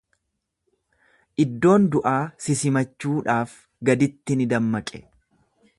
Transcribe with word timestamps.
Iddoon 1.43 1.85
du’aa 1.95 2.15
si 2.45 2.57
simachuudhaaf 2.63 3.55
gaditti 3.91 4.41
ni 4.41 4.53
dammaqe. 4.55 5.05